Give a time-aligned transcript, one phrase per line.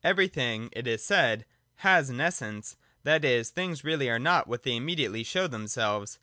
[0.03, 1.45] Everything, it is said,
[1.75, 6.17] has an Essence; that is, things really are not what they immediately show themselves.